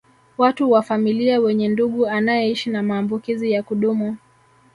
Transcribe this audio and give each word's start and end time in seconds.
Watu 0.37 0.71
wa 0.71 0.81
familia 0.83 1.39
wenye 1.39 1.67
ndugu 1.67 2.07
anayeishi 2.07 2.69
na 2.69 2.83
maambukizi 2.83 3.51
ya 3.51 3.63
kudumu 3.63 4.17